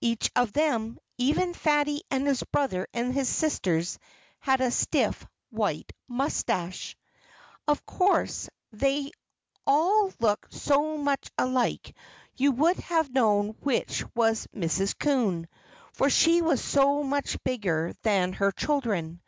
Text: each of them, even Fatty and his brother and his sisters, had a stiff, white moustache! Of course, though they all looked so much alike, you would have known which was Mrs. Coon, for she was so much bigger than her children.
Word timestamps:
each 0.00 0.30
of 0.36 0.52
them, 0.52 0.96
even 1.18 1.52
Fatty 1.52 2.02
and 2.08 2.24
his 2.24 2.44
brother 2.44 2.86
and 2.94 3.12
his 3.12 3.28
sisters, 3.28 3.98
had 4.38 4.60
a 4.60 4.70
stiff, 4.70 5.26
white 5.50 5.90
moustache! 6.06 6.96
Of 7.66 7.84
course, 7.84 8.48
though 8.70 8.78
they 8.78 9.10
all 9.66 10.12
looked 10.20 10.54
so 10.54 10.96
much 10.96 11.32
alike, 11.36 11.96
you 12.36 12.52
would 12.52 12.76
have 12.76 13.10
known 13.12 13.56
which 13.58 14.04
was 14.14 14.46
Mrs. 14.54 14.96
Coon, 14.96 15.48
for 15.92 16.08
she 16.08 16.42
was 16.42 16.62
so 16.62 17.02
much 17.02 17.42
bigger 17.42 17.92
than 18.04 18.34
her 18.34 18.52
children. 18.52 19.20